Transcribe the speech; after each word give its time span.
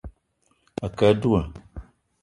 A 0.83 0.87
kə 0.97 1.05
á 1.11 1.13
dula 1.21 1.43